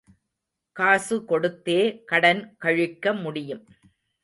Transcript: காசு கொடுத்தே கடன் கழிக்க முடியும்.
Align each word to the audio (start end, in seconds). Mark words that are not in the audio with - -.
காசு 0.75 1.15
கொடுத்தே 1.29 2.03
கடன் 2.05 2.41
கழிக்க 2.57 3.13
முடியும். 3.13 3.63